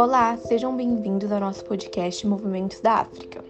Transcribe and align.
Olá, 0.00 0.36
sejam 0.36 0.76
bem-vindos 0.76 1.32
ao 1.32 1.40
nosso 1.40 1.64
podcast 1.64 2.24
Movimentos 2.24 2.78
da 2.78 3.00
África. 3.00 3.44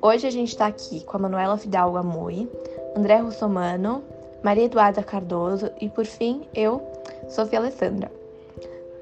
Hoje 0.00 0.24
a 0.24 0.30
gente 0.30 0.50
está 0.50 0.68
aqui 0.68 1.04
com 1.04 1.16
a 1.16 1.20
Manuela 1.20 1.58
Fidalgo 1.58 1.96
Amoi, 1.96 2.48
André 2.96 3.16
Russomano, 3.16 4.04
Maria 4.40 4.66
Eduarda 4.66 5.02
Cardoso 5.02 5.68
e, 5.80 5.88
por 5.88 6.06
fim, 6.06 6.46
eu, 6.54 6.80
Sofia 7.28 7.58
Alessandra. 7.58 8.08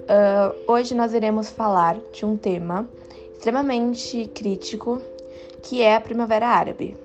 Uh, 0.05 0.73
hoje 0.73 0.95
nós 0.95 1.13
iremos 1.13 1.51
falar 1.51 1.99
de 2.15 2.25
um 2.25 2.39
tema 2.39 2.89
extremamente 3.35 4.27
crítico, 4.29 5.03
que 5.63 5.83
é 5.83 5.95
a 5.95 6.01
Primavera 6.01 6.47
Árabe. 6.47 6.97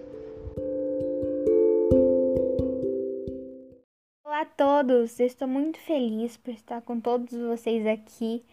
Olá 4.23 4.43
a 4.43 4.45
todos! 4.45 5.19
Estou 5.19 5.45
muito 5.49 5.77
feliz 5.77 6.37
por 6.37 6.53
estar 6.53 6.81
com 6.83 7.01
todos 7.01 7.37
vocês 7.37 7.85
aqui 7.85 8.45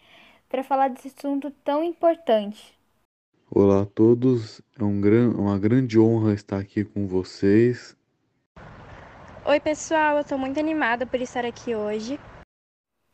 para 0.49 0.63
falar 0.63 0.89
desse 0.89 1.07
assunto 1.07 1.51
tão 1.63 1.83
importante. 1.83 2.77
Olá 3.51 3.83
a 3.83 3.85
todos, 3.85 4.61
é 4.79 4.83
um 4.83 4.99
gran... 4.99 5.29
uma 5.29 5.57
grande 5.57 5.99
honra 5.99 6.33
estar 6.33 6.57
aqui 6.57 6.83
com 6.83 7.07
vocês. 7.07 7.95
Oi 9.45 9.59
pessoal, 9.59 10.15
eu 10.15 10.21
estou 10.21 10.37
muito 10.37 10.59
animada 10.59 11.05
por 11.05 11.21
estar 11.21 11.45
aqui 11.45 11.73
hoje. 11.75 12.19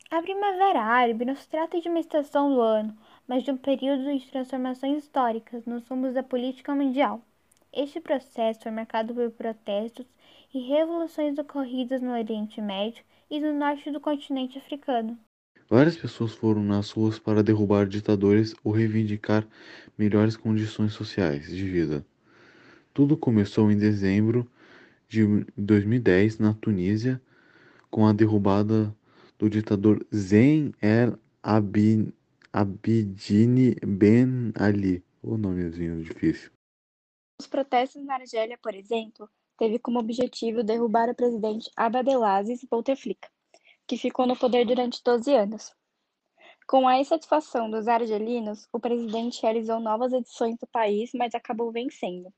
A 0.09 0.21
Primavera 0.21 0.81
Árabe 0.81 1.25
não 1.25 1.35
se 1.35 1.47
trata 1.47 1.79
de 1.79 1.89
uma 1.89 1.99
estação 1.99 2.53
do 2.53 2.61
ano, 2.61 2.97
mas 3.27 3.43
de 3.43 3.51
um 3.51 3.57
período 3.57 4.17
de 4.17 4.31
transformações 4.31 5.03
históricas 5.03 5.65
nos 5.65 5.87
rumos 5.87 6.13
da 6.13 6.23
política 6.23 6.73
mundial. 6.73 7.21
Este 7.73 7.99
processo 7.99 8.61
foi 8.61 8.71
marcado 8.71 9.13
por 9.13 9.29
protestos 9.31 10.05
e 10.53 10.59
revoluções 10.59 11.37
ocorridas 11.37 12.01
no 12.01 12.11
Oriente 12.11 12.61
Médio 12.61 13.03
e 13.29 13.39
no 13.39 13.53
norte 13.53 13.91
do 13.91 13.99
continente 13.99 14.57
africano. 14.57 15.17
Várias 15.69 15.97
pessoas 15.97 16.33
foram 16.33 16.63
nas 16.63 16.91
ruas 16.91 17.17
para 17.17 17.41
derrubar 17.41 17.87
ditadores 17.87 18.53
ou 18.63 18.71
reivindicar 18.71 19.47
melhores 19.97 20.37
condições 20.37 20.93
sociais 20.93 21.47
de 21.47 21.65
vida. 21.67 22.05
Tudo 22.93 23.17
começou 23.17 23.71
em 23.71 23.77
dezembro 23.77 24.49
de 25.07 25.25
2010 25.57 26.39
na 26.39 26.53
Tunísia 26.53 27.19
com 27.89 28.05
a 28.05 28.13
derrubada 28.13 28.95
do 29.39 29.49
ditador 29.49 30.05
Zen 30.13 30.73
El 30.81 31.17
Abidine 32.53 33.75
Ben 33.85 34.51
Ali. 34.55 35.03
O 35.21 35.37
nomezinho 35.37 36.03
difícil. 36.03 36.51
Os 37.39 37.47
protestos 37.47 38.05
na 38.05 38.15
Argélia, 38.15 38.59
por 38.61 38.75
exemplo, 38.75 39.27
teve 39.57 39.79
como 39.79 39.99
objetivo 39.99 40.63
derrubar 40.63 41.09
o 41.09 41.15
presidente 41.15 41.71
Abdelaziz 41.75 42.63
Bouteflika, 42.69 43.27
que 43.87 43.97
ficou 43.97 44.25
no 44.25 44.35
poder 44.35 44.65
durante 44.65 45.01
12 45.03 45.33
anos. 45.33 45.73
Com 46.67 46.87
a 46.87 46.99
insatisfação 46.99 47.69
dos 47.69 47.87
argelinos, 47.87 48.67
o 48.73 48.79
presidente 48.79 49.41
realizou 49.41 49.79
novas 49.79 50.11
edições 50.11 50.57
do 50.57 50.65
país, 50.67 51.11
mas 51.13 51.35
acabou 51.35 51.71
vencendo. 51.71 52.33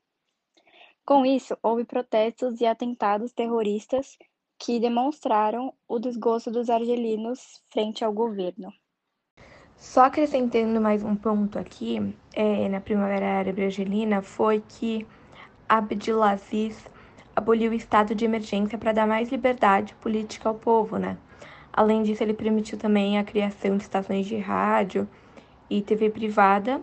Com 1.05 1.25
isso, 1.25 1.57
houve 1.63 1.85
protestos 1.85 2.59
e 2.59 2.65
atentados 2.65 3.31
terroristas 3.31 4.17
que 4.59 4.79
demonstraram 4.79 5.73
o 5.87 5.99
desgosto 5.99 6.51
dos 6.51 6.69
argelinos 6.69 7.63
frente 7.69 8.03
ao 8.03 8.11
governo. 8.11 8.73
Só 9.77 10.05
acrescentando 10.05 10.81
mais 10.81 11.03
um 11.03 11.15
ponto 11.15 11.57
aqui, 11.57 12.13
é, 12.33 12.67
na 12.67 12.81
Primavera 12.81 13.37
Árabe 13.37 13.63
Argelina, 13.63 14.21
foi 14.21 14.61
que 14.67 15.07
Abdelaziz 15.69 16.83
aboliu 17.35 17.71
o 17.71 17.75
estado 17.75 18.15
de 18.15 18.25
emergência 18.25 18.77
para 18.77 18.91
dar 18.91 19.07
mais 19.07 19.29
liberdade 19.29 19.93
política 19.95 20.49
ao 20.49 20.55
povo, 20.55 20.97
né? 20.97 21.17
Além 21.77 22.01
disso, 22.01 22.23
ele 22.23 22.33
permitiu 22.33 22.77
também 22.77 23.19
a 23.19 23.23
criação 23.23 23.77
de 23.77 23.83
estações 23.83 24.25
de 24.25 24.35
rádio 24.37 25.07
e 25.69 25.81
TV 25.81 26.09
privada 26.09 26.81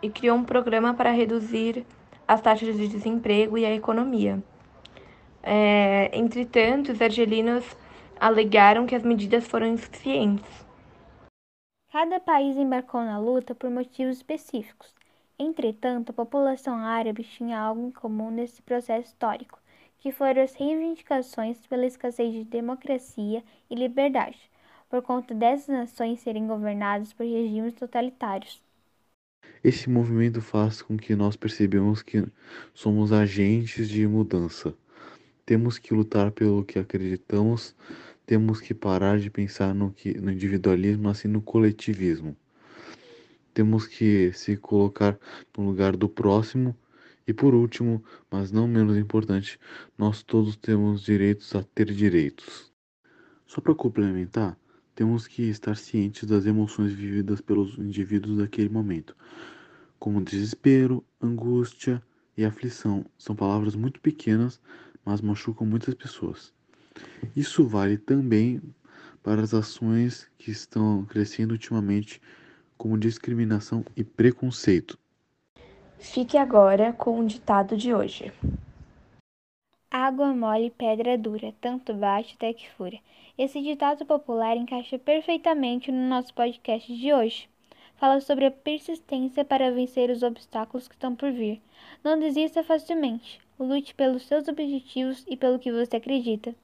e 0.00 0.08
criou 0.08 0.36
um 0.36 0.44
programa 0.44 0.94
para 0.94 1.10
reduzir 1.10 1.84
as 2.26 2.40
taxas 2.40 2.76
de 2.76 2.86
desemprego 2.86 3.58
e 3.58 3.66
a 3.66 3.74
economia. 3.74 4.40
É, 5.42 6.10
entretanto, 6.16 6.92
os 6.92 7.02
argelinos 7.02 7.64
alegaram 8.20 8.86
que 8.86 8.94
as 8.94 9.02
medidas 9.02 9.44
foram 9.46 9.66
insuficientes 9.66 10.68
Cada 11.90 12.20
país 12.20 12.56
embarcou 12.56 13.02
na 13.02 13.18
luta 13.18 13.54
por 13.54 13.70
motivos 13.70 14.18
específicos. 14.18 14.94
Entretanto, 15.38 16.10
a 16.10 16.12
população 16.12 16.76
árabe 16.76 17.24
tinha 17.24 17.58
algo 17.58 17.88
em 17.88 17.90
comum 17.90 18.30
nesse 18.30 18.62
processo 18.62 19.08
histórico, 19.08 19.58
que 19.98 20.12
foram 20.12 20.42
as 20.42 20.54
reivindicações 20.54 21.58
pela 21.66 21.86
escassez 21.86 22.32
de 22.32 22.44
democracia 22.44 23.42
e 23.68 23.74
liberdade, 23.74 24.38
por 24.88 25.02
conta 25.02 25.34
dessas 25.34 25.68
nações 25.68 26.20
serem 26.20 26.46
governadas 26.46 27.12
por 27.12 27.24
regimes 27.26 27.74
totalitários. 27.74 28.62
Esse 29.62 29.90
movimento 29.90 30.40
faz 30.40 30.82
com 30.82 30.96
que 30.96 31.14
nós 31.14 31.36
percebamos 31.36 32.02
que 32.02 32.24
somos 32.74 33.12
agentes 33.12 33.88
de 33.88 34.06
mudança. 34.06 34.74
Temos 35.44 35.78
que 35.78 35.94
lutar 35.94 36.30
pelo 36.30 36.64
que 36.64 36.78
acreditamos 36.78 37.74
temos 38.28 38.60
que 38.60 38.74
parar 38.74 39.18
de 39.18 39.30
pensar 39.30 39.74
no, 39.74 39.90
que, 39.90 40.12
no 40.20 40.30
individualismo, 40.30 41.08
assim 41.08 41.28
no 41.28 41.40
coletivismo. 41.40 42.36
Temos 43.54 43.86
que 43.86 44.30
se 44.34 44.54
colocar 44.54 45.18
no 45.56 45.64
lugar 45.64 45.96
do 45.96 46.10
próximo. 46.10 46.76
E 47.28 47.34
por 47.34 47.54
último, 47.54 48.02
mas 48.30 48.50
não 48.50 48.66
menos 48.66 48.96
importante, 48.96 49.60
nós 49.98 50.22
todos 50.22 50.56
temos 50.56 51.02
direitos 51.02 51.54
a 51.54 51.62
ter 51.62 51.92
direitos. 51.92 52.72
Só 53.46 53.60
para 53.60 53.74
complementar, 53.74 54.58
temos 54.94 55.28
que 55.28 55.42
estar 55.42 55.76
cientes 55.76 56.26
das 56.26 56.46
emoções 56.46 56.90
vividas 56.90 57.42
pelos 57.42 57.76
indivíduos 57.76 58.38
daquele 58.38 58.70
momento, 58.70 59.14
como 59.98 60.24
desespero, 60.24 61.04
angústia 61.20 62.02
e 62.34 62.46
aflição. 62.46 63.04
São 63.18 63.36
palavras 63.36 63.74
muito 63.74 64.00
pequenas, 64.00 64.58
mas 65.04 65.20
machucam 65.20 65.66
muitas 65.66 65.92
pessoas. 65.92 66.54
Isso 67.36 67.62
vale 67.62 67.98
também 67.98 68.62
para 69.22 69.42
as 69.42 69.52
ações 69.52 70.26
que 70.38 70.50
estão 70.50 71.04
crescendo 71.04 71.52
ultimamente, 71.52 72.22
como 72.78 72.96
discriminação 72.96 73.84
e 73.94 74.02
preconceito. 74.02 74.98
Fique 75.98 76.38
agora 76.38 76.92
com 76.92 77.18
o 77.18 77.26
ditado 77.26 77.76
de 77.76 77.92
hoje. 77.92 78.32
Água 79.90 80.32
mole, 80.34 80.70
pedra 80.70 81.18
dura, 81.18 81.52
tanto 81.60 81.92
bate 81.92 82.34
até 82.36 82.52
que 82.52 82.70
fura. 82.70 82.98
Esse 83.36 83.60
ditado 83.60 84.04
popular 84.06 84.56
encaixa 84.56 84.98
perfeitamente 84.98 85.90
no 85.90 86.08
nosso 86.08 86.32
podcast 86.34 86.94
de 86.94 87.12
hoje. 87.12 87.48
Fala 87.96 88.20
sobre 88.20 88.46
a 88.46 88.50
persistência 88.50 89.44
para 89.44 89.72
vencer 89.72 90.08
os 90.08 90.22
obstáculos 90.22 90.86
que 90.86 90.94
estão 90.94 91.16
por 91.16 91.32
vir. 91.32 91.60
Não 92.04 92.18
desista 92.18 92.62
facilmente. 92.62 93.40
Lute 93.58 93.92
pelos 93.94 94.22
seus 94.22 94.46
objetivos 94.46 95.24
e 95.26 95.36
pelo 95.36 95.58
que 95.58 95.72
você 95.72 95.96
acredita. 95.96 96.54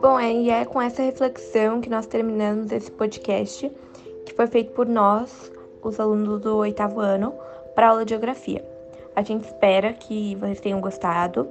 Bom, 0.00 0.18
é, 0.18 0.32
e 0.32 0.48
é 0.48 0.64
com 0.64 0.80
essa 0.80 1.02
reflexão 1.02 1.80
que 1.80 1.90
nós 1.90 2.06
terminamos 2.06 2.72
esse 2.72 2.90
podcast, 2.90 3.70
que 4.28 4.34
foi 4.34 4.46
feito 4.46 4.72
por 4.72 4.86
nós, 4.86 5.50
os 5.82 5.98
alunos 5.98 6.40
do 6.40 6.56
oitavo 6.56 7.00
ano, 7.00 7.34
para 7.74 7.88
aula 7.88 8.04
de 8.04 8.10
geografia. 8.10 8.64
A 9.16 9.22
gente 9.22 9.44
espera 9.44 9.92
que 9.92 10.36
vocês 10.36 10.60
tenham 10.60 10.80
gostado. 10.80 11.48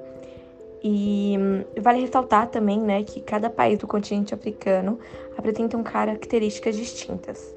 E 0.83 1.35
hum, 1.37 1.63
vale 1.81 1.99
ressaltar 1.99 2.47
também, 2.47 2.79
né, 2.79 3.03
que 3.03 3.19
cada 3.19 3.49
país 3.49 3.79
do 3.79 3.87
continente 3.87 4.33
africano 4.33 4.99
apresenta 5.37 5.77
características 5.81 6.77
distintas. 6.77 7.55